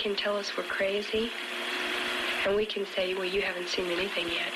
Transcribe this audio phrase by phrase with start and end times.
[0.00, 1.30] Can tell us we're crazy
[2.46, 4.50] and we can say well you haven't seen anything yet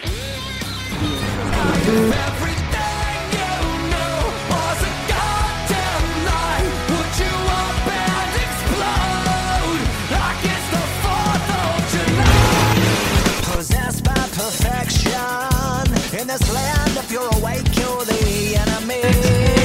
[16.39, 16.97] this land.
[16.97, 19.64] If you're awake, you're the enemy.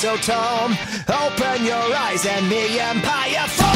[0.00, 0.72] So Tom,
[1.08, 3.69] Open your eyes and the empire falls.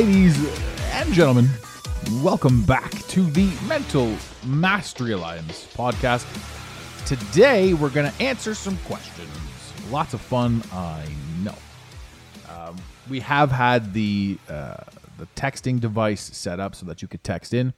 [0.00, 0.38] Ladies
[0.92, 1.50] and gentlemen,
[2.22, 6.24] welcome back to the Mental Mastery Alliance podcast.
[7.04, 9.28] Today, we're going to answer some questions.
[9.90, 11.06] Lots of fun, I
[11.42, 11.54] know.
[12.48, 12.76] Um,
[13.10, 14.84] we have had the uh,
[15.18, 17.74] the texting device set up so that you could text in.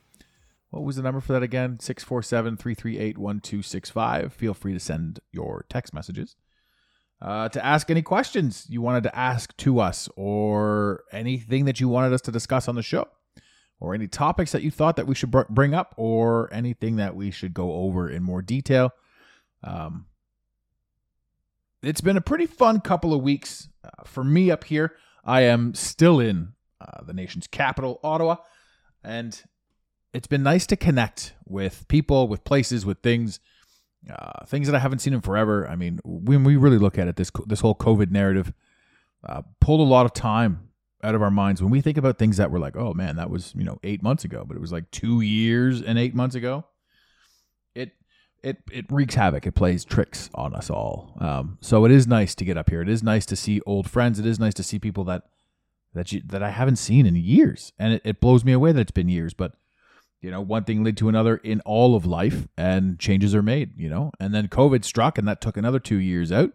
[0.71, 1.81] What was the number for that again?
[1.81, 4.33] 647 338 1265.
[4.33, 6.37] Feel free to send your text messages
[7.22, 11.88] uh, to ask any questions you wanted to ask to us or anything that you
[11.88, 13.06] wanted us to discuss on the show
[13.78, 17.15] or any topics that you thought that we should br- bring up or anything that
[17.15, 18.91] we should go over in more detail.
[19.62, 20.06] Um,
[21.83, 23.69] it's been a pretty fun couple of weeks.
[23.84, 24.94] Uh, for me up here
[25.25, 28.37] i am still in uh, the nation's capital ottawa
[29.03, 29.43] and
[30.12, 33.41] it's been nice to connect with people with places with things
[34.11, 35.69] uh, things that I haven't seen in forever.
[35.69, 38.53] I mean, when we really look at it, this this whole COVID narrative
[39.27, 40.69] uh, pulled a lot of time
[41.03, 43.31] out of our minds when we think about things that were like, oh man, that
[43.31, 46.35] was you know eight months ago, but it was like two years and eight months
[46.35, 46.65] ago.
[47.75, 47.93] It
[48.43, 49.47] it it wreaks havoc.
[49.47, 51.17] It plays tricks on us all.
[51.21, 52.83] Um, so it is nice to get up here.
[52.83, 54.19] It is nice to see old friends.
[54.19, 55.25] It is nice to see people that
[55.95, 58.81] that you that I haven't seen in years, and it, it blows me away that
[58.81, 59.55] it's been years, but
[60.22, 63.77] you know one thing led to another in all of life and changes are made
[63.77, 64.12] you know?
[64.19, 66.53] And then covid struck and that took another two years out.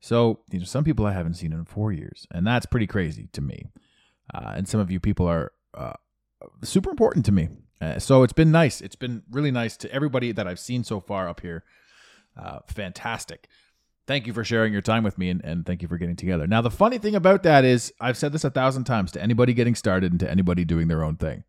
[0.00, 3.28] So you know some people i haven't seen in four years and that's pretty crazy
[3.32, 3.66] to me.
[4.34, 5.94] Uh, and some of you people are uh,
[6.62, 7.48] super important to me.
[7.80, 8.80] Uh, so it's been nice.
[8.80, 11.64] It's been really nice to everybody that i've seen so far up here.
[12.36, 13.48] Uh, fantastic.
[14.06, 16.46] Thank you for sharing your time with me and, and thank you for getting together.
[16.46, 19.54] Now the funny thing about that is i've said this a thousand times to anybody
[19.54, 21.44] getting started and to anybody doing their own thing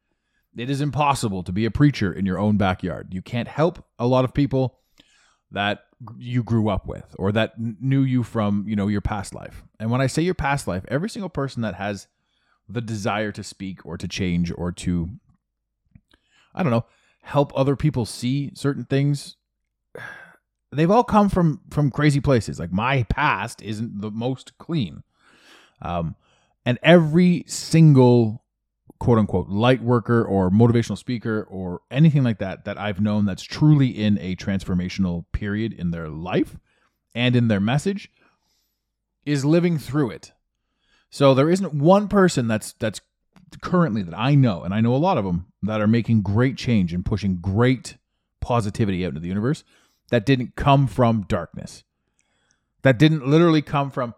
[0.58, 3.14] it is impossible to be a preacher in your own backyard.
[3.14, 4.80] You can't help a lot of people
[5.52, 5.86] that
[6.18, 9.64] you grew up with or that knew you from, you know, your past life.
[9.80, 12.08] And when I say your past life, every single person that has
[12.68, 15.10] the desire to speak or to change or to
[16.54, 16.86] I don't know,
[17.22, 19.36] help other people see certain things,
[20.72, 22.60] they've all come from from crazy places.
[22.60, 25.04] Like my past isn't the most clean.
[25.82, 26.16] Um
[26.66, 28.44] and every single
[29.00, 33.44] quote unquote light worker or motivational speaker or anything like that that I've known that's
[33.44, 36.58] truly in a transformational period in their life
[37.14, 38.10] and in their message
[39.26, 40.32] is living through it.
[41.10, 43.02] So there isn't one person that's that's
[43.62, 46.58] currently that I know and I know a lot of them that are making great
[46.58, 47.98] change and pushing great
[48.42, 49.64] positivity out into the universe
[50.10, 51.84] that didn't come from darkness.
[52.84, 54.16] That didn't literally come from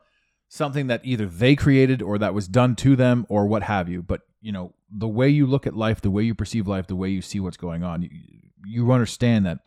[0.47, 4.01] something that either they created or that was done to them or what have you.
[4.01, 6.95] But you know, the way you look at life, the way you perceive life, the
[6.95, 8.09] way you see what's going on, you,
[8.65, 9.59] you understand that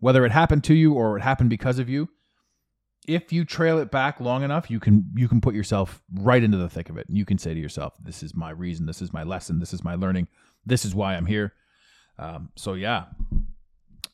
[0.00, 2.08] whether it happened to you or it happened because of you,
[3.06, 6.58] if you trail it back long enough, you can you can put yourself right into
[6.58, 7.08] the thick of it.
[7.08, 8.84] And you can say to yourself, "This is my reason.
[8.86, 9.58] This is my lesson.
[9.58, 10.28] This is my learning.
[10.66, 11.54] This is why I'm here."
[12.18, 13.06] Um, so yeah,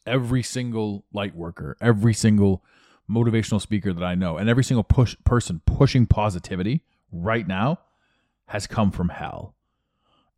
[0.06, 2.62] every single light worker, every single
[3.10, 7.80] motivational speaker that I know, and every single push person pushing positivity right now
[8.46, 9.53] has come from hell.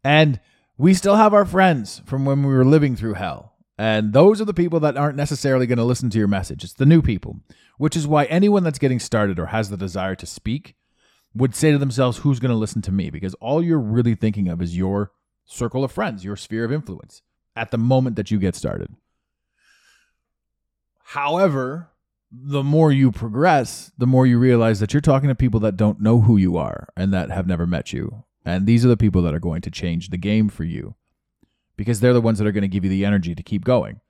[0.06, 0.38] And
[0.78, 3.54] we still have our friends from when we were living through hell.
[3.76, 6.62] And those are the people that aren't necessarily going to listen to your message.
[6.62, 7.40] It's the new people,
[7.76, 10.76] which is why anyone that's getting started or has the desire to speak
[11.34, 13.10] would say to themselves, Who's going to listen to me?
[13.10, 15.10] Because all you're really thinking of is your
[15.44, 17.22] circle of friends, your sphere of influence
[17.56, 18.94] at the moment that you get started.
[21.02, 21.90] However,
[22.30, 26.00] the more you progress, the more you realize that you're talking to people that don't
[26.00, 28.22] know who you are and that have never met you.
[28.46, 30.94] And these are the people that are going to change the game for you
[31.76, 34.00] because they're the ones that are going to give you the energy to keep going.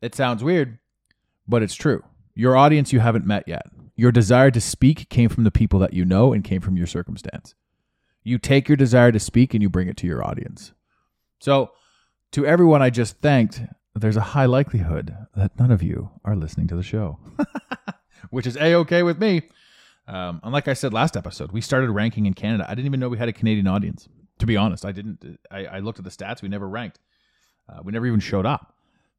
[0.00, 0.78] It sounds weird,
[1.48, 2.04] but it's true.
[2.36, 3.66] Your audience you haven't met yet.
[3.96, 6.86] Your desire to speak came from the people that you know and came from your
[6.86, 7.56] circumstance.
[8.22, 10.72] You take your desire to speak and you bring it to your audience.
[11.40, 11.72] So,
[12.32, 13.62] to everyone I just thanked,
[13.94, 17.18] there's a high likelihood that none of you are listening to the show,
[18.30, 19.42] which is a okay with me.
[20.08, 22.64] Um, and like I said last episode, we started ranking in Canada.
[22.68, 24.08] I didn't even know we had a Canadian audience.
[24.38, 25.40] To be honest, I didn't.
[25.50, 26.42] I, I looked at the stats.
[26.42, 27.00] We never ranked.
[27.68, 28.74] Uh, we never even showed up,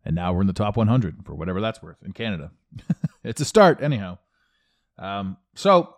[0.06, 2.52] and now we're in the top 100 for whatever that's worth in Canada.
[3.24, 4.20] it's a start, anyhow.
[5.00, 5.96] Um, so,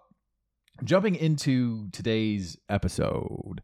[0.83, 3.61] jumping into today's episode.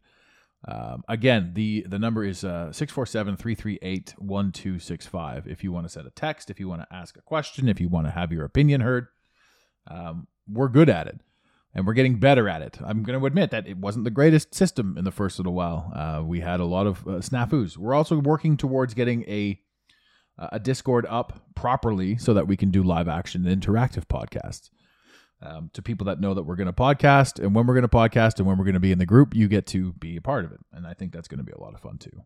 [0.68, 6.50] Um, again, the the number is uh, 647-338-1265 if you want to send a text,
[6.50, 9.06] if you want to ask a question, if you want to have your opinion heard.
[9.88, 11.20] Um, we're good at it
[11.74, 12.78] and we're getting better at it.
[12.84, 15.92] I'm going to admit that it wasn't the greatest system in the first little while.
[15.94, 17.76] Uh, we had a lot of uh, snafus.
[17.76, 19.60] We're also working towards getting a
[20.38, 24.70] a Discord up properly so that we can do live action and interactive podcasts.
[25.42, 27.88] Um, to people that know that we're going to podcast and when we're going to
[27.88, 30.22] podcast and when we're going to be in the group, you get to be a
[30.22, 30.60] part of it.
[30.72, 32.22] And I think that's going to be a lot of fun too.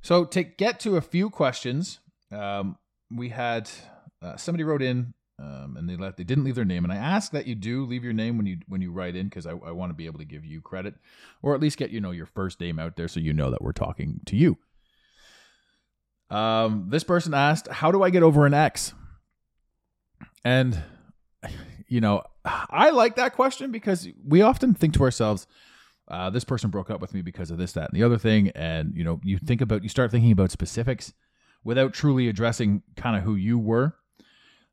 [0.00, 2.00] So, to get to a few questions,
[2.32, 2.78] um,
[3.10, 3.70] we had
[4.22, 6.84] uh, somebody wrote in um, and they let they didn't leave their name.
[6.84, 9.26] And I ask that you do leave your name when you when you write in
[9.26, 10.94] because I, I want to be able to give you credit
[11.42, 13.62] or at least get you know your first name out there so you know that
[13.62, 14.58] we're talking to you.
[16.30, 18.92] Um, this person asked, "How do I get over an ex?"
[20.44, 20.82] And
[21.88, 25.46] you know, I like that question because we often think to ourselves,
[26.08, 28.50] uh, this person broke up with me because of this, that, and the other thing.
[28.54, 31.12] And, you know, you think about, you start thinking about specifics
[31.64, 33.96] without truly addressing kind of who you were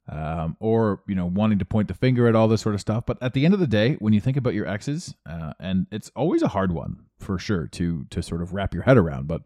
[0.10, 3.06] um, or, you know, wanting to point the finger at all this sort of stuff.
[3.06, 5.88] But at the end of the day, when you think about your exes, uh, and
[5.92, 9.28] it's always a hard one for sure to, to sort of wrap your head around,
[9.28, 9.42] but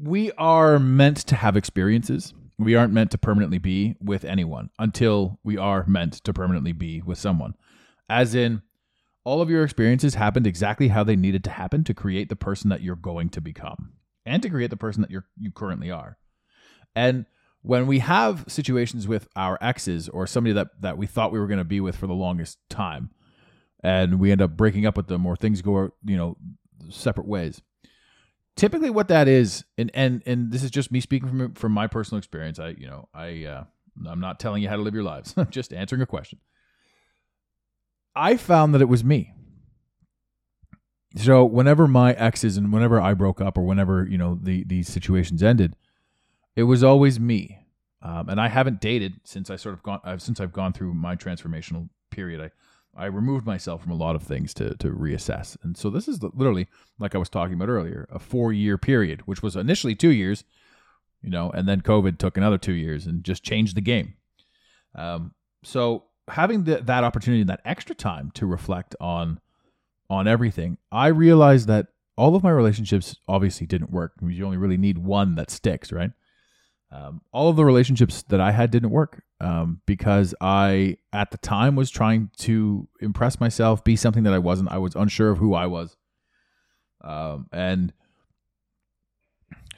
[0.00, 5.38] we are meant to have experiences we aren't meant to permanently be with anyone until
[5.42, 7.54] we are meant to permanently be with someone.
[8.08, 8.60] As in,
[9.24, 12.68] all of your experiences happened exactly how they needed to happen to create the person
[12.68, 13.92] that you're going to become
[14.26, 16.18] and to create the person that you're you currently are.
[16.94, 17.24] And
[17.62, 21.46] when we have situations with our exes or somebody that that we thought we were
[21.46, 23.10] going to be with for the longest time
[23.82, 26.36] and we end up breaking up with them or things go you know
[26.88, 27.60] separate ways
[28.56, 31.86] typically what that is and and and this is just me speaking from from my
[31.86, 33.64] personal experience i you know i uh,
[34.08, 36.38] i'm not telling you how to live your lives i'm just answering a question.
[38.16, 39.32] I found that it was me.
[41.16, 44.88] So whenever my exes and whenever i broke up or whenever you know the these
[44.88, 45.76] situations ended
[46.56, 47.58] it was always me
[48.02, 50.94] um, and i haven't dated since i sort of gone uh, since i've gone through
[50.94, 52.50] my transformational period i
[52.96, 55.56] I removed myself from a lot of things to to reassess.
[55.62, 56.66] And so this is literally
[56.98, 60.44] like I was talking about earlier, a 4-year period, which was initially 2 years,
[61.22, 64.14] you know, and then COVID took another 2 years and just changed the game.
[64.94, 69.40] Um, so having the, that opportunity, and that extra time to reflect on
[70.08, 74.14] on everything, I realized that all of my relationships obviously didn't work.
[74.18, 76.10] Because you only really need one that sticks, right?
[76.92, 81.38] Um, all of the relationships that I had didn't work um, because I, at the
[81.38, 84.72] time, was trying to impress myself, be something that I wasn't.
[84.72, 85.96] I was unsure of who I was.
[87.02, 87.92] Um, and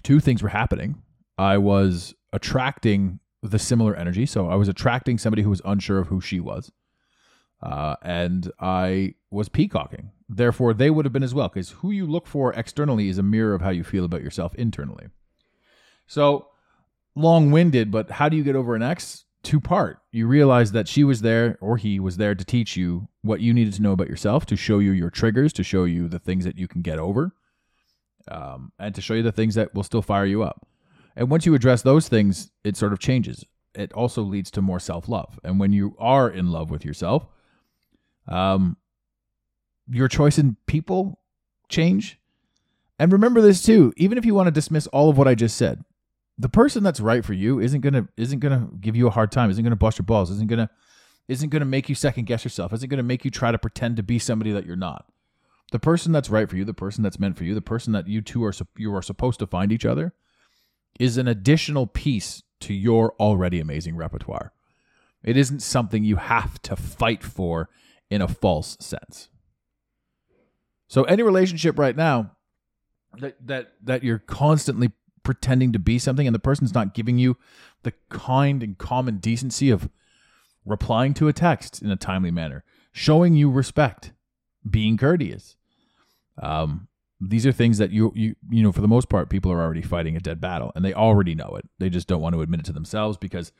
[0.02, 1.02] two things were happening.
[1.36, 4.24] I was attracting the similar energy.
[4.24, 6.72] So I was attracting somebody who was unsure of who she was.
[7.62, 10.10] Uh, and I was peacocking.
[10.28, 13.22] Therefore, they would have been as well, because who you look for externally is a
[13.22, 15.08] mirror of how you feel about yourself internally.
[16.06, 16.48] So
[17.14, 19.24] long winded, but how do you get over an ex?
[19.42, 19.98] Two part.
[20.12, 23.52] You realize that she was there or he was there to teach you what you
[23.52, 26.44] needed to know about yourself, to show you your triggers, to show you the things
[26.44, 27.34] that you can get over,
[28.30, 30.66] um, and to show you the things that will still fire you up.
[31.16, 33.44] And once you address those things, it sort of changes.
[33.74, 35.40] it also leads to more self love.
[35.42, 37.26] And when you are in love with yourself,
[38.28, 38.76] um,
[39.90, 41.20] your choice in people
[41.68, 42.18] change.
[42.98, 45.56] And remember this too, even if you want to dismiss all of what I just
[45.56, 45.84] said,
[46.38, 49.50] the person that's right for you isn't gonna isn't gonna give you a hard time,
[49.50, 50.70] isn't gonna bust your balls, isn't gonna
[51.28, 54.02] isn't gonna make you second guess yourself, isn't gonna make you try to pretend to
[54.02, 55.06] be somebody that you're not.
[55.70, 58.08] The person that's right for you, the person that's meant for you, the person that
[58.08, 60.14] you two are you are supposed to find each other,
[60.98, 64.52] is an additional piece to your already amazing repertoire.
[65.22, 67.68] It isn't something you have to fight for
[68.10, 69.28] in a false sense.
[70.88, 72.32] So any relationship right now
[73.18, 77.36] that that that you're constantly pretending to be something and the person's not giving you
[77.82, 79.88] the kind and common decency of
[80.64, 84.12] replying to a text in a timely manner, showing you respect,
[84.68, 85.56] being courteous.
[86.40, 86.88] Um,
[87.20, 89.82] these are things that you you you know for the most part people are already
[89.82, 91.68] fighting a dead battle and they already know it.
[91.78, 93.52] They just don't want to admit it to themselves because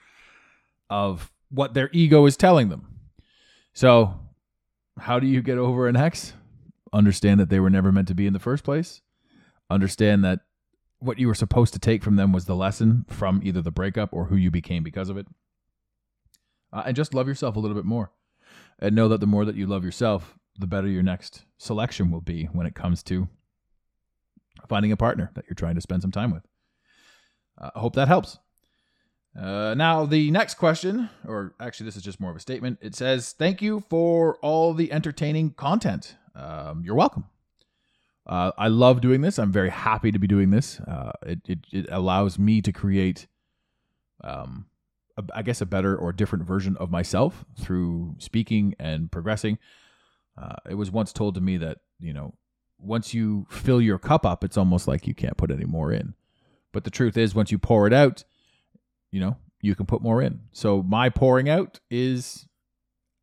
[0.91, 2.89] of what their ego is telling them.
[3.73, 4.15] So,
[4.99, 6.33] how do you get over an ex?
[6.93, 9.01] Understand that they were never meant to be in the first place.
[9.71, 10.41] Understand that
[11.03, 14.13] what you were supposed to take from them was the lesson from either the breakup
[14.13, 15.27] or who you became because of it.
[16.73, 18.13] Uh, and just love yourself a little bit more.
[18.79, 22.21] And know that the more that you love yourself, the better your next selection will
[22.21, 23.29] be when it comes to
[24.69, 26.45] finding a partner that you're trying to spend some time with.
[27.61, 28.39] Uh, I hope that helps.
[29.39, 32.79] Uh, now, the next question, or actually, this is just more of a statement.
[32.83, 36.17] It says, Thank you for all the entertaining content.
[36.35, 37.25] Um, you're welcome.
[38.27, 39.39] Uh, I love doing this.
[39.39, 40.79] I'm very happy to be doing this.
[40.81, 43.27] Uh, it, it, it allows me to create,
[44.23, 44.67] um,
[45.17, 49.59] a, I guess, a better or different version of myself through speaking and progressing.
[50.41, 52.35] Uh, it was once told to me that, you know,
[52.79, 56.15] once you fill your cup up, it's almost like you can't put any more in.
[56.73, 58.25] But the truth is, once you pour it out,
[59.11, 60.41] you know, you can put more in.
[60.53, 62.49] So my pouring out is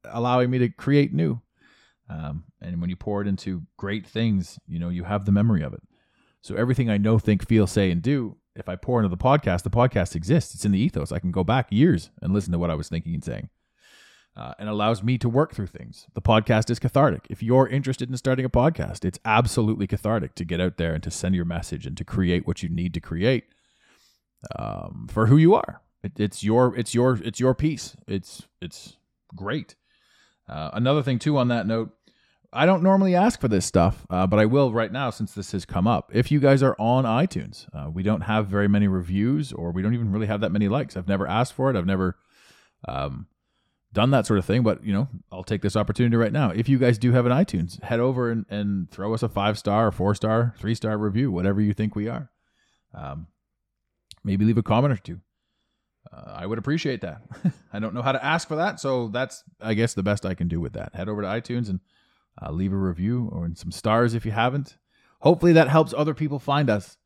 [0.05, 1.41] allowing me to create new.
[2.09, 5.61] Um, and when you pour it into great things, you know, you have the memory
[5.61, 5.83] of it.
[6.41, 9.63] So everything I know, think, feel, say, and do, if I pour into the podcast,
[9.63, 10.55] the podcast exists.
[10.55, 11.11] It's in the ethos.
[11.11, 13.49] I can go back years and listen to what I was thinking and saying.
[14.35, 16.07] Uh, and allows me to work through things.
[16.13, 17.27] The podcast is cathartic.
[17.29, 21.03] If you're interested in starting a podcast, it's absolutely cathartic to get out there and
[21.03, 23.45] to send your message and to create what you need to create
[24.57, 25.81] um, for who you are.
[26.03, 27.97] It, it's your it's your it's your piece.
[28.07, 28.95] It's it's
[29.35, 29.75] great.
[30.47, 31.91] Uh, another thing too on that note,
[32.51, 35.51] I don't normally ask for this stuff, uh, but I will right now since this
[35.51, 36.09] has come up.
[36.13, 39.83] If you guys are on iTunes, uh, we don't have very many reviews, or we
[39.83, 40.97] don't even really have that many likes.
[40.97, 41.77] I've never asked for it.
[41.77, 42.17] I've never
[42.87, 43.27] um,
[43.93, 46.49] done that sort of thing, but you know, I'll take this opportunity right now.
[46.49, 49.59] If you guys do have an iTunes, head over and, and throw us a five
[49.59, 52.31] star, four star, three star review, whatever you think we are.
[52.95, 53.27] Um,
[54.23, 55.19] maybe leave a comment or two.
[56.11, 57.21] Uh, I would appreciate that.
[57.73, 60.33] I don't know how to ask for that, so that's I guess the best I
[60.33, 60.95] can do with that.
[60.95, 61.79] Head over to iTunes and
[62.41, 64.77] uh, leave a review or some stars if you haven't.
[65.19, 66.97] Hopefully that helps other people find us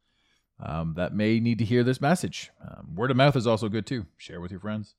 [0.60, 2.52] um, that may need to hear this message.
[2.62, 4.06] Um, word of mouth is also good too.
[4.18, 4.96] Share with your friends.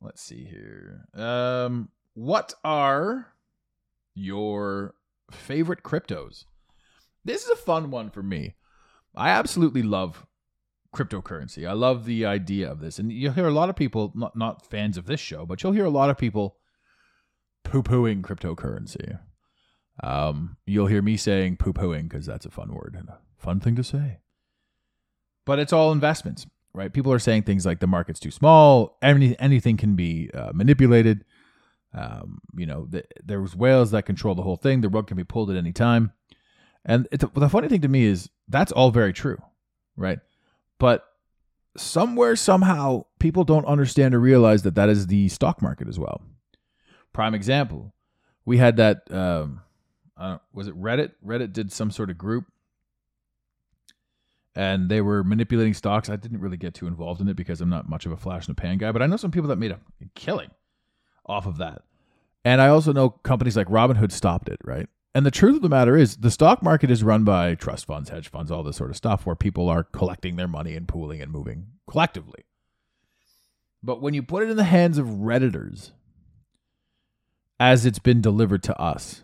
[0.00, 1.06] Let's see here.
[1.14, 3.28] Um, what are
[4.14, 4.94] your
[5.30, 6.44] favorite cryptos?
[7.24, 8.54] This is a fun one for me.
[9.14, 10.24] I absolutely love
[10.94, 11.68] cryptocurrency.
[11.68, 12.98] I love the idea of this.
[12.98, 15.72] And you'll hear a lot of people, not, not fans of this show, but you'll
[15.72, 16.56] hear a lot of people
[17.64, 19.18] poo pooing cryptocurrency.
[20.02, 23.60] Um, you'll hear me saying poo pooing because that's a fun word and a fun
[23.60, 24.18] thing to say.
[25.44, 26.92] But it's all investments, right?
[26.92, 31.24] People are saying things like the market's too small, any, anything can be uh, manipulated.
[31.94, 34.82] Um, you know, the, there's whales that control the whole thing.
[34.82, 36.12] The rug can be pulled at any time.
[36.84, 39.38] And the funny thing to me is that's all very true,
[39.96, 40.20] right?
[40.78, 41.04] But
[41.76, 46.22] somewhere, somehow, people don't understand or realize that that is the stock market as well.
[47.18, 47.92] Prime example,
[48.44, 49.10] we had that.
[49.10, 49.62] Um,
[50.16, 51.14] uh, was it Reddit?
[51.26, 52.44] Reddit did some sort of group,
[54.54, 56.08] and they were manipulating stocks.
[56.08, 58.46] I didn't really get too involved in it because I'm not much of a flash
[58.46, 59.80] in the pan guy, but I know some people that made a
[60.14, 60.50] killing
[61.26, 61.82] off of that.
[62.44, 64.88] And I also know companies like Robinhood stopped it, right?
[65.12, 68.10] And the truth of the matter is, the stock market is run by trust funds,
[68.10, 71.20] hedge funds, all this sort of stuff, where people are collecting their money and pooling
[71.20, 72.44] and moving collectively.
[73.82, 75.90] But when you put it in the hands of Redditors,
[77.60, 79.22] as it's been delivered to us,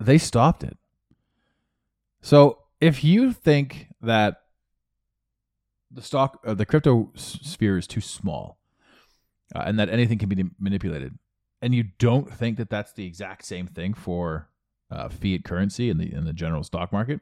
[0.00, 0.76] they stopped it.
[2.20, 4.42] So if you think that
[5.90, 8.58] the stock, uh, the crypto sphere is too small,
[9.54, 11.18] uh, and that anything can be manipulated,
[11.62, 14.48] and you don't think that that's the exact same thing for
[14.90, 17.20] uh, fiat currency in the in the general stock market,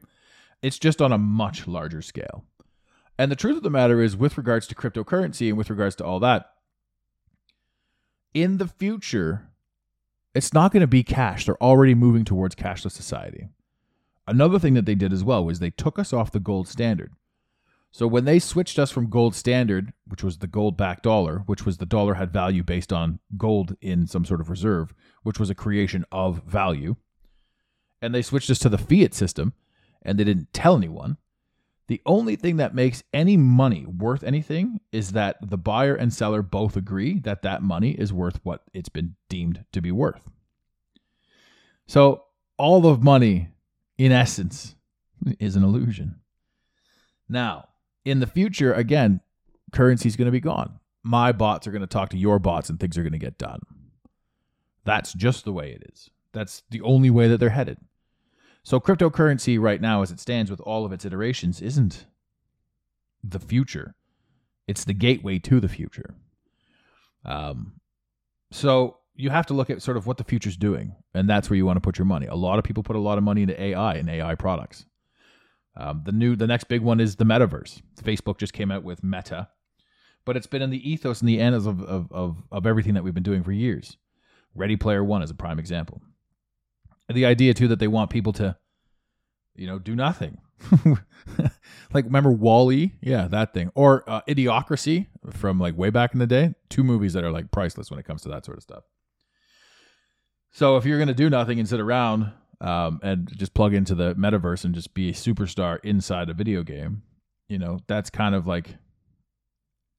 [0.61, 2.43] it's just on a much larger scale.
[3.17, 6.05] And the truth of the matter is, with regards to cryptocurrency and with regards to
[6.05, 6.51] all that,
[8.33, 9.49] in the future,
[10.37, 11.45] it's not going to be cash.
[11.45, 13.49] They're already moving towards cashless society.
[14.27, 17.13] Another thing that they did as well was they took us off the gold standard.
[17.91, 21.65] So when they switched us from gold standard, which was the gold backed dollar, which
[21.65, 25.49] was the dollar had value based on gold in some sort of reserve, which was
[25.49, 26.97] a creation of value,
[28.01, 29.53] and they switched us to the fiat system
[30.03, 31.17] and they didn't tell anyone,
[31.87, 36.41] the only thing that makes any money worth anything is that the buyer and seller
[36.41, 40.21] both agree that that money is worth what it's been deemed to be worth.
[41.87, 42.23] So
[42.57, 43.49] all of money,
[43.97, 44.75] in essence,
[45.39, 46.19] is an illusion.
[47.29, 47.69] Now,
[48.03, 49.21] in the future, again,
[49.71, 50.79] currency is going to be gone.
[51.03, 53.37] My bots are going to talk to your bots and things are going to get
[53.37, 53.61] done.
[54.83, 56.09] That's just the way it is.
[56.33, 57.77] That's the only way that they're headed.
[58.67, 62.05] So cryptocurrency right now, as it stands with all of its iterations, isn't
[63.23, 63.95] the future.
[64.67, 66.15] It's the gateway to the future.
[67.23, 67.79] Um,
[68.51, 71.55] so you have to look at sort of what the future's doing, and that's where
[71.55, 72.27] you want to put your money.
[72.27, 74.83] A lot of people put a lot of money into AI and AI products.
[75.77, 77.81] Um, the new, the next big one is the metaverse.
[78.03, 79.47] Facebook just came out with Meta,
[80.25, 83.05] but it's been in the ethos and the annals of, of, of, of everything that
[83.05, 83.95] we've been doing for years.
[84.53, 86.01] Ready Player One is a prime example
[87.09, 88.55] the idea too that they want people to
[89.55, 90.39] you know do nothing.
[91.93, 93.71] Like remember WALL-E yeah that thing.
[93.73, 96.53] Or uh, idiocracy from like way back in the day?
[96.69, 98.83] Two movies that are like priceless when it comes to that sort of stuff.
[100.51, 103.95] So if you're going to do nothing and sit around um, and just plug into
[103.95, 107.03] the metaverse and just be a superstar inside a video game
[107.47, 108.75] you know that's kind of like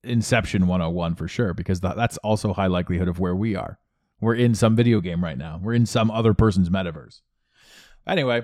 [0.04, 3.78] inception 101 for sure because th- that's also high likelihood of where we are
[4.20, 5.60] we're in some video game right now.
[5.62, 7.20] We're in some other person's metaverse.
[8.06, 8.42] Anyway,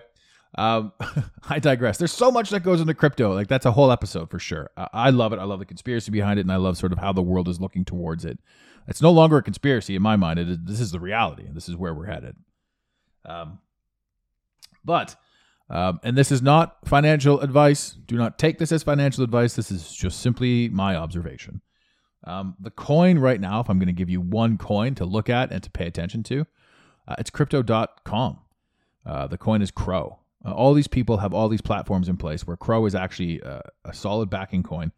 [0.56, 0.92] um,
[1.48, 1.98] I digress.
[1.98, 3.34] There's so much that goes into crypto.
[3.34, 4.70] Like that's a whole episode for sure.
[4.76, 5.38] I, I love it.
[5.38, 7.60] I love the conspiracy behind it, and I love sort of how the world is
[7.60, 8.38] looking towards it.
[8.86, 10.38] It's no longer a conspiracy in my mind.
[10.38, 11.46] It is, this is the reality.
[11.46, 12.36] And this is where we're headed.
[13.24, 13.58] Um,
[14.84, 15.16] but
[15.70, 17.92] um, and this is not financial advice.
[18.06, 19.54] Do not take this as financial advice.
[19.54, 21.62] This is just simply my observation.
[22.26, 25.28] Um, the coin right now, if I'm going to give you one coin to look
[25.28, 26.46] at and to pay attention to,
[27.06, 28.38] uh, it's crypto.com.
[29.04, 30.18] Uh, the coin is CRO.
[30.44, 33.60] Uh, all these people have all these platforms in place where CRO is actually uh,
[33.84, 34.92] a solid backing coin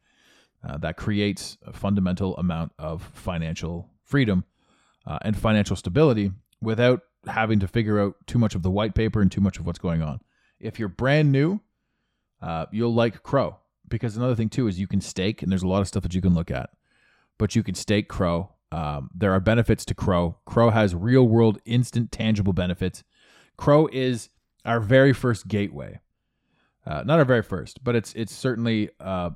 [0.67, 4.45] uh, that creates a fundamental amount of financial freedom
[5.07, 9.21] uh, and financial stability without having to figure out too much of the white paper
[9.21, 10.21] and too much of what's going on.
[10.61, 11.61] If you're brand new,
[12.71, 13.59] you'll like CRO
[13.89, 16.15] because another thing too is you can stake and there's a lot of stuff that
[16.15, 16.71] you can look at
[17.39, 18.53] but you can stake CRO.
[18.73, 20.39] Um, there are benefits to CRO.
[20.45, 23.05] CRO has real world, instant, tangible benefits.
[23.57, 24.29] CRO is
[24.65, 26.01] our very first gateway.
[26.87, 29.31] Uh, not our very first, but it's it's certainly uh,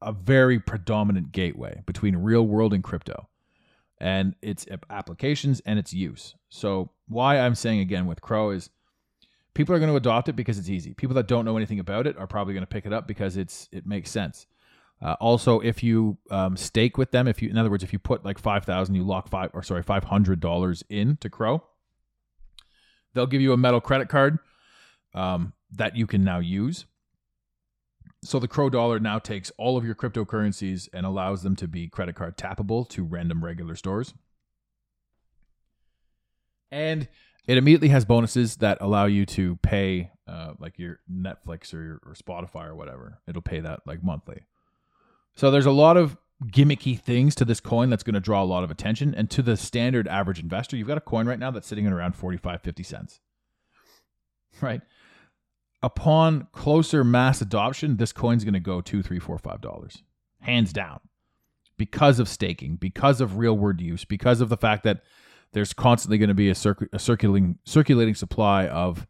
[0.00, 3.28] a very predominant gateway between real world and crypto,
[3.98, 6.34] and its applications and its use.
[6.48, 8.70] So why I'm saying again with CRO is
[9.52, 10.94] people are going to adopt it because it's easy.
[10.94, 13.36] People that don't know anything about it are probably going to pick it up because
[13.36, 14.46] it's it makes sense.
[15.04, 17.98] Uh, also, if you um, stake with them, if you, in other words, if you
[17.98, 21.62] put like five thousand, you lock five or sorry, five hundred dollars in to CRO,
[23.12, 24.38] they'll give you a metal credit card
[25.12, 26.86] um, that you can now use.
[28.22, 31.86] So the CRO dollar now takes all of your cryptocurrencies and allows them to be
[31.88, 34.14] credit card tappable to random regular stores.
[36.70, 37.08] And
[37.46, 42.00] it immediately has bonuses that allow you to pay uh, like your Netflix or, your,
[42.06, 43.20] or Spotify or whatever.
[43.28, 44.46] It'll pay that like monthly.
[45.34, 46.16] So there's a lot of
[46.46, 49.14] gimmicky things to this coin that's going to draw a lot of attention.
[49.14, 51.92] And to the standard average investor, you've got a coin right now that's sitting at
[51.92, 53.20] around 45, 50 cents.
[54.60, 54.82] Right?
[55.82, 60.02] Upon closer mass adoption, this coin's going to go two, three, four, five dollars.
[60.40, 61.00] Hands down.
[61.76, 65.02] Because of staking, because of real world use, because of the fact that
[65.52, 69.06] there's constantly going to be a, circ- a circulating circulating supply of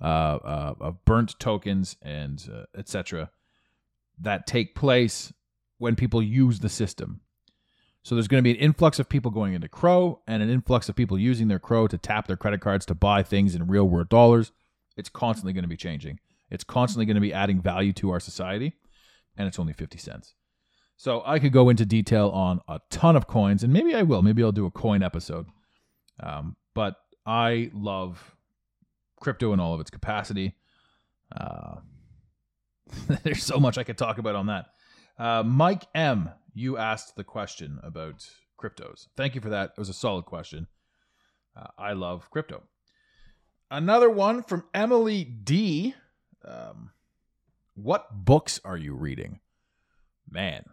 [0.00, 3.30] uh, uh, of burnt tokens and uh, etc.
[4.20, 5.32] that take place
[5.82, 7.20] when people use the system.
[8.04, 10.88] So there's going to be an influx of people going into CRO and an influx
[10.88, 13.88] of people using their CRO to tap their credit cards to buy things in real
[13.88, 14.52] world dollars.
[14.96, 16.20] It's constantly going to be changing.
[16.50, 18.74] It's constantly going to be adding value to our society,
[19.36, 20.34] and it's only 50 cents.
[20.96, 24.22] So I could go into detail on a ton of coins, and maybe I will.
[24.22, 25.46] Maybe I'll do a coin episode.
[26.22, 26.94] Um, but
[27.26, 28.36] I love
[29.20, 30.54] crypto in all of its capacity.
[31.34, 31.76] Uh,
[33.24, 34.66] there's so much I could talk about on that.
[35.18, 38.26] Uh, Mike M, you asked the question about
[38.60, 39.08] cryptos.
[39.16, 39.70] Thank you for that.
[39.76, 40.66] It was a solid question.
[41.56, 42.62] Uh, I love crypto.
[43.70, 45.94] Another one from Emily D.
[46.44, 46.90] Um,
[47.74, 49.40] what books are you reading?
[50.32, 50.64] man,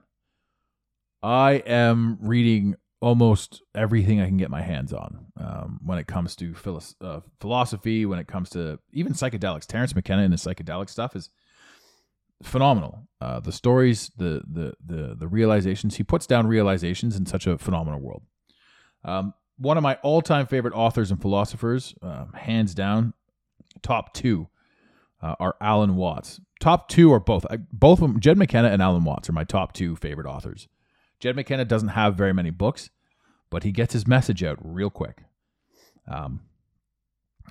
[1.22, 6.36] I am reading almost everything I can get my hands on um, when it comes
[6.38, 6.54] to
[7.02, 9.66] uh, philosophy, when it comes to even psychedelics.
[9.66, 11.30] Terence McKenna and the psychedelic stuff is
[12.44, 13.08] phenomenal.
[13.22, 17.58] Uh, the stories, the the the the realizations he puts down realizations in such a
[17.58, 18.24] phenomenal world.
[19.04, 23.14] Um, one of my all-time favorite authors and philosophers, uh, hands down,
[23.82, 24.48] top two,
[25.22, 26.40] uh, are Alan Watts.
[26.62, 27.46] Top two are both.
[27.50, 30.70] I, both of them, Jed McKenna and Alan Watts are my top two favorite authors.
[31.20, 32.90] Jed McKenna doesn't have very many books,
[33.50, 35.24] but he gets his message out real quick.
[36.08, 36.42] Um,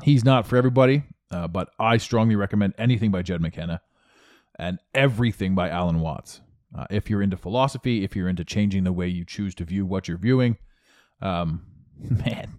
[0.02, 3.82] he's not for everybody, uh, but I strongly recommend anything by Jed McKenna
[4.58, 6.40] and everything by Alan Watts.
[6.76, 9.86] Uh, if you're into philosophy, if you're into changing the way you choose to view
[9.86, 10.58] what you're viewing,
[11.22, 11.64] um,
[11.98, 12.58] man,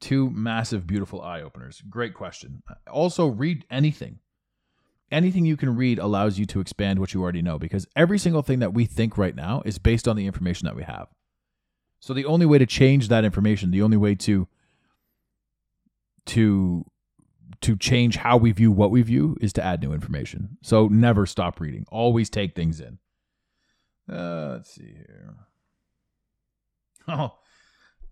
[0.00, 1.82] two massive, beautiful eye openers.
[1.88, 2.62] Great question.
[2.90, 4.18] Also, read anything.
[5.12, 8.42] Anything you can read allows you to expand what you already know because every single
[8.42, 11.08] thing that we think right now is based on the information that we have.
[11.98, 14.48] So the only way to change that information, the only way to
[16.26, 16.84] to
[17.62, 20.56] to change how we view what we view is to add new information.
[20.62, 21.84] So never stop reading.
[21.90, 22.98] Always take things in.
[24.10, 25.34] Uh, let's see here.
[27.08, 27.32] Oh,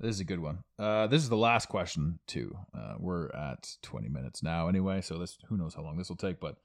[0.01, 0.65] this is a good one.
[0.77, 2.57] Uh, this is the last question too.
[2.77, 6.17] Uh, we're at 20 minutes now anyway, so this who knows how long this will
[6.17, 6.41] take.
[6.41, 6.57] But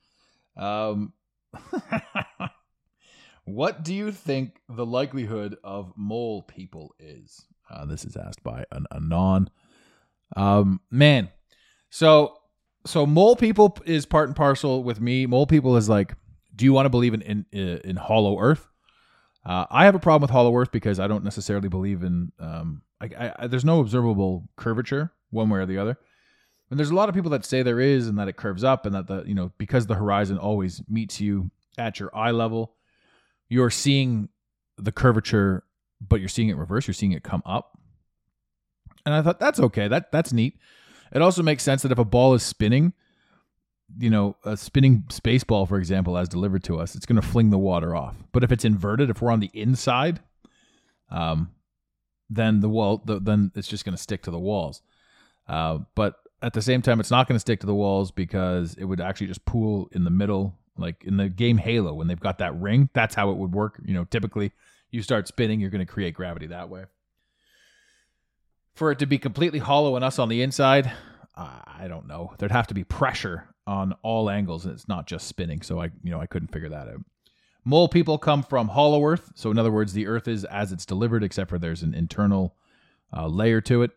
[0.58, 1.14] um,
[3.46, 7.46] what do you think the likelihood of mole people is?
[7.70, 9.50] Uh, this is asked by an anon.
[10.36, 11.30] Um, man,
[11.90, 12.38] so
[12.86, 15.26] so mole people is part and parcel with me.
[15.26, 16.16] Mole people is like,
[16.56, 17.46] do you want to believe in in,
[17.84, 18.68] in hollow Earth?
[19.46, 22.32] Uh, I have a problem with hollow Earth because I don't necessarily believe in.
[22.40, 25.98] Um, I, I, there's no observable curvature one way or the other.
[26.70, 28.86] And there's a lot of people that say there is, and that it curves up,
[28.86, 32.76] and that the you know because the horizon always meets you at your eye level,
[33.50, 34.30] you're seeing
[34.78, 35.64] the curvature,
[36.02, 36.88] but you're seeing it reverse.
[36.88, 37.78] You're seeing it come up.
[39.06, 39.88] And I thought that's okay.
[39.88, 40.58] That that's neat.
[41.14, 42.94] It also makes sense that if a ball is spinning,
[44.00, 47.28] you know, a spinning space ball, for example, as delivered to us, it's going to
[47.28, 48.16] fling the water off.
[48.32, 50.22] But if it's inverted, if we're on the inside,
[51.12, 51.52] um,
[52.30, 54.82] then the wall, the, then it's just going to stick to the walls.
[55.48, 58.74] Uh, but at the same time, it's not going to stick to the walls because
[58.76, 62.20] it would actually just pool in the middle, like in the game Halo when they've
[62.20, 62.90] got that ring.
[62.94, 63.80] That's how it would work.
[63.86, 64.52] You know, typically
[64.90, 66.86] you start spinning, you're going to create gravity that way.
[68.74, 70.92] For it to be completely hollow and us on the inside,
[71.84, 72.34] I don't know.
[72.38, 75.62] There'd have to be pressure on all angles, and it's not just spinning.
[75.62, 77.02] So I, you know, I couldn't figure that out.
[77.66, 80.86] Mole people come from hollow Earth, so in other words, the Earth is as it's
[80.86, 82.56] delivered, except for there's an internal
[83.16, 83.92] uh, layer to it.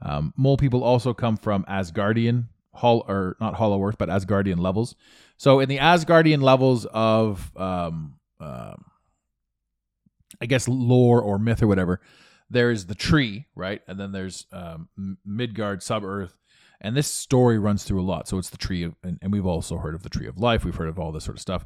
[0.00, 4.94] Um, mole people also come from Asgardian, hol- or not hollow Earth, but Asgardian levels.
[5.36, 8.74] So in the Asgardian levels of, um, uh,
[10.40, 12.00] I guess lore or myth or whatever,
[12.50, 14.88] there's the tree, right, and then there's um,
[15.24, 16.34] Midgard, sub Earth,
[16.80, 18.28] and this story runs through a lot.
[18.28, 20.64] So it's the tree of, and, and, we've also heard of the tree of life.
[20.64, 21.64] We've heard of all this sort of stuff.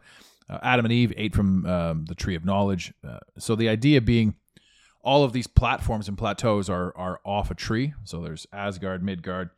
[0.49, 2.93] Uh, Adam and Eve ate from um, the tree of knowledge.
[3.07, 4.35] Uh, so the idea being,
[5.03, 7.93] all of these platforms and plateaus are are off a tree.
[8.05, 9.51] So there's Asgard, Midgard,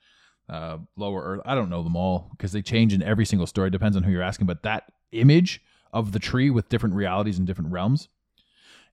[0.48, 1.40] uh, Lower Earth.
[1.44, 3.70] I don't know them all because they change in every single story.
[3.70, 4.46] Depends on who you're asking.
[4.46, 8.08] But that image of the tree with different realities and different realms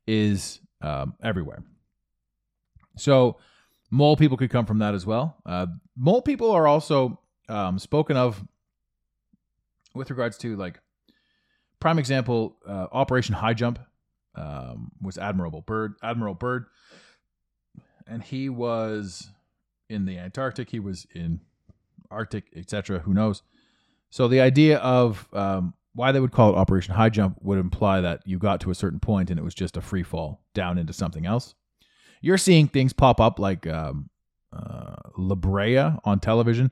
[0.06, 1.64] is um, everywhere.
[2.98, 3.38] So
[3.90, 5.38] mole people could come from that as well.
[5.46, 8.44] Uh, mole people are also um, spoken of
[9.94, 10.80] with regards to like
[11.80, 13.80] prime example uh, Operation High Jump
[14.36, 15.96] um, was Admiral Byrd.
[16.02, 16.66] Admiral Byrd,
[18.08, 19.30] and he was
[19.90, 20.70] in the Antarctic.
[20.70, 21.42] He was in
[22.10, 23.00] Arctic, etc.
[23.00, 23.44] Who knows?
[24.10, 28.02] So the idea of um, why they would call it Operation High Jump would imply
[28.02, 30.78] that you got to a certain point and it was just a free fall down
[30.78, 31.56] into something else.
[32.22, 34.10] You're seeing things pop up like um,
[34.54, 36.72] uh, La Brea on television.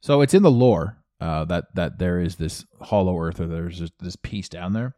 [0.00, 3.78] So it's in the lore uh, that that there is this hollow Earth or there's
[3.78, 4.96] this, this piece down there.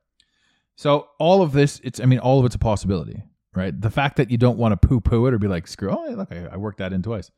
[0.76, 3.22] So all of this, it's I mean, all of it's a possibility,
[3.54, 3.78] right?
[3.78, 6.10] The fact that you don't want to poo poo it or be like, screw, oh
[6.10, 7.30] look, I, I worked that in twice.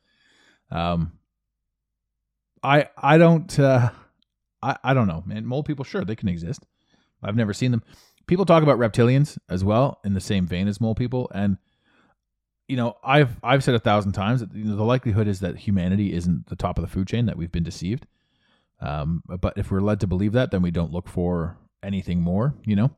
[0.70, 1.12] Um,
[2.62, 3.90] I I don't uh,
[4.62, 5.44] I I don't know, man.
[5.44, 6.64] Mole people, sure, they can exist.
[7.22, 7.82] I've never seen them.
[8.26, 11.58] People talk about reptilians as well in the same vein as mole people, and
[12.68, 15.56] you know, I've I've said a thousand times that you know, the likelihood is that
[15.56, 18.06] humanity isn't the top of the food chain, that we've been deceived.
[18.80, 22.54] Um, but if we're led to believe that, then we don't look for anything more,
[22.64, 22.90] you know.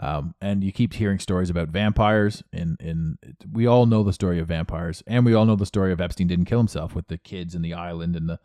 [0.00, 2.42] Um, and you keep hearing stories about vampires.
[2.52, 3.18] In in
[3.52, 6.26] we all know the story of vampires, and we all know the story of Epstein
[6.28, 8.40] didn't kill himself with the kids in the island and the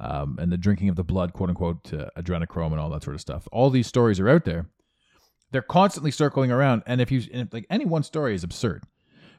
[0.00, 3.14] um, and the drinking of the blood, quote unquote, uh, adrenochrome and all that sort
[3.14, 3.48] of stuff.
[3.52, 4.66] All these stories are out there.
[5.52, 6.82] they're constantly circling around.
[6.86, 8.84] And if you and if, like any one story is absurd,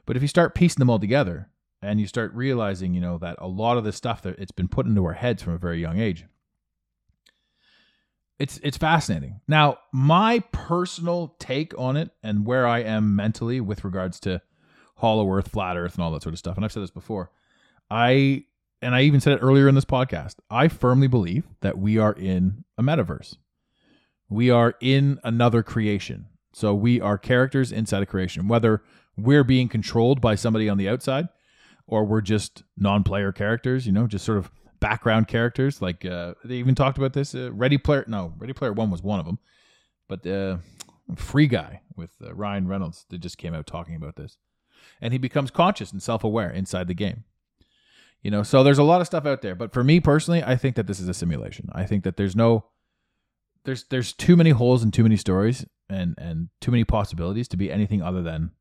[0.06, 1.50] but if you start piecing them all together
[1.82, 4.68] and you start realizing, you know, that a lot of this stuff that it's been
[4.68, 6.26] put into our heads from a very young age,
[8.38, 9.40] it's it's fascinating.
[9.46, 14.42] Now, my personal take on it and where I am mentally with regards to
[14.96, 17.30] Hollow Earth, Flat Earth, and all that sort of stuff, and I've said this before,
[17.90, 18.44] I
[18.82, 20.36] and I even said it earlier in this podcast.
[20.50, 23.36] I firmly believe that we are in a metaverse.
[24.28, 26.26] We are in another creation.
[26.52, 28.82] So we are characters inside a creation, whether
[29.16, 31.28] we're being controlled by somebody on the outside
[31.86, 34.50] or we're just non-player characters, you know, just sort of
[34.80, 35.80] background characters.
[35.80, 37.34] Like uh, they even talked about this.
[37.34, 39.38] Uh, Ready Player, no, Ready Player One was one of them,
[40.08, 40.58] but uh,
[41.16, 44.38] Free Guy with uh, Ryan Reynolds that just came out talking about this,
[45.00, 47.24] and he becomes conscious and self-aware inside the game.
[48.22, 50.56] You know, so there's a lot of stuff out there, but for me personally, I
[50.56, 51.68] think that this is a simulation.
[51.72, 52.64] I think that there's no,
[53.64, 57.58] there's there's too many holes and too many stories and and too many possibilities to
[57.58, 58.52] be anything other than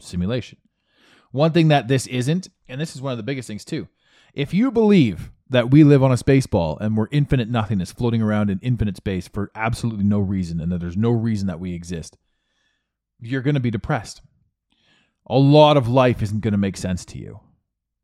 [0.00, 0.58] simulation.
[1.30, 3.88] One thing that this isn't, and this is one of the biggest things too,
[4.34, 8.22] if you believe that we live on a space ball and we're infinite nothingness floating
[8.22, 11.74] around in infinite space for absolutely no reason and that there's no reason that we
[11.74, 12.16] exist,
[13.20, 14.20] you're going to be depressed.
[15.26, 17.40] A lot of life isn't going to make sense to you.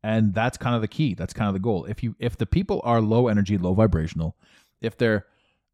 [0.03, 1.15] And that's kind of the key.
[1.15, 1.85] That's kind of the goal.
[1.85, 4.35] If you if the people are low energy, low vibrational,
[4.79, 5.25] if they're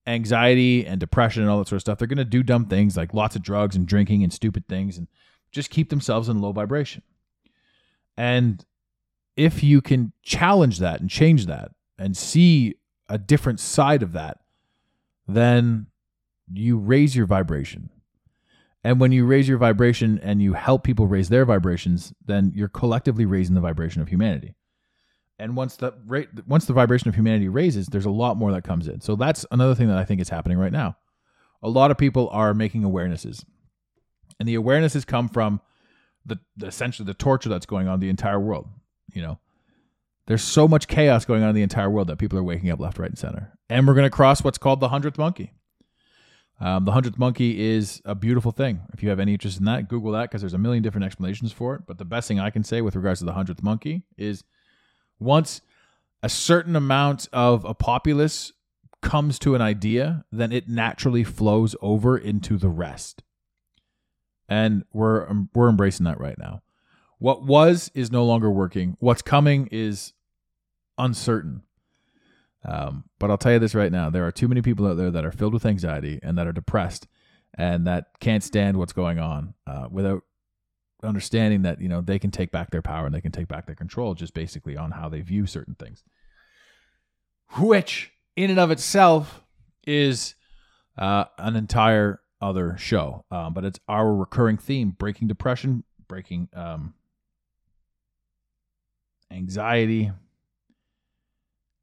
[0.08, 2.96] anxiety and depression and all that sort of stuff, they're going to do dumb things
[2.96, 5.08] like lots of drugs and drinking and stupid things and
[5.52, 7.02] just keep themselves in low vibration.
[8.18, 8.64] And
[9.36, 12.76] if you can challenge that and change that and see
[13.10, 14.40] a different side of that,
[15.28, 15.88] then
[16.52, 17.90] you raise your vibration.
[18.84, 22.68] And when you raise your vibration and you help people raise their vibrations, then you're
[22.68, 24.56] collectively raising the vibration of humanity.
[25.38, 28.64] And once the rate, once the vibration of humanity raises, there's a lot more that
[28.64, 29.02] comes in.
[29.02, 30.98] So that's another thing that I think is happening right now.
[31.64, 33.44] A lot of people are making awarenesses,
[34.42, 35.62] and the awareness has come from
[36.26, 38.68] the, the essentially the torture that's going on the entire world.
[39.14, 39.40] You know,
[40.26, 42.80] there's so much chaos going on in the entire world that people are waking up
[42.80, 43.54] left, right, and center.
[43.70, 45.54] And we're going to cross what's called the hundredth monkey.
[46.60, 48.82] Um, the hundredth monkey is a beautiful thing.
[48.94, 51.52] If you have any interest in that, Google that because there's a million different explanations
[51.52, 51.84] for it.
[51.86, 54.44] But the best thing I can say with regards to the hundredth monkey is
[55.20, 55.62] once
[56.24, 58.54] a certain amount of a populace
[59.04, 63.22] comes to an idea, then it naturally flows over into the rest.
[64.52, 66.62] And we're um, we're embracing that right now.
[67.20, 68.98] What was is no longer working.
[69.00, 70.12] What's coming is
[70.98, 71.64] uncertain.
[72.66, 75.10] Um, but I'll tell you this right now: there are too many people out there
[75.10, 77.08] that are filled with anxiety and that are depressed
[77.54, 80.24] and that can't stand what's going on uh, without
[81.02, 83.66] understanding that you know they can take back their power and they can take back
[83.66, 86.04] their control just basically on how they view certain things
[87.58, 89.42] which in and of itself
[89.88, 90.36] is
[90.98, 96.94] uh, an entire other show um, but it's our recurring theme breaking depression breaking um,
[99.32, 100.12] anxiety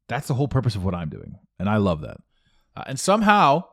[0.07, 2.17] that's the whole purpose of what i'm doing and i love that
[2.75, 3.63] uh, and somehow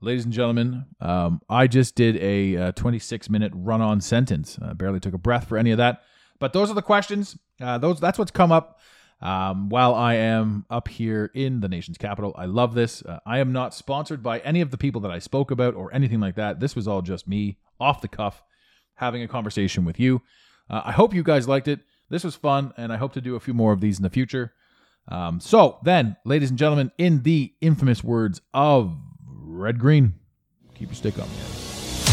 [0.00, 4.58] ladies and gentlemen, um, I just did a uh, 26 minute run on sentence.
[4.60, 6.02] I barely took a breath for any of that.
[6.38, 7.38] But those are the questions.
[7.60, 8.78] Uh, those That's what's come up
[9.20, 12.34] um, while I am up here in the nation's capital.
[12.36, 13.02] I love this.
[13.02, 15.92] Uh, I am not sponsored by any of the people that I spoke about or
[15.94, 16.60] anything like that.
[16.60, 18.42] This was all just me off the cuff
[18.94, 20.22] having a conversation with you.
[20.68, 21.80] Uh, I hope you guys liked it.
[22.08, 24.10] This was fun, and I hope to do a few more of these in the
[24.10, 24.52] future.
[25.08, 30.14] Um, so, then, ladies and gentlemen, in the infamous words of Red Green.
[30.74, 31.65] Keep your stick up, man.